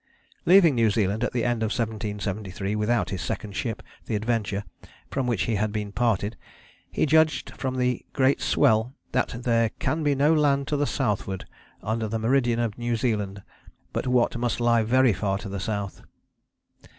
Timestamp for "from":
5.11-5.27, 7.51-7.75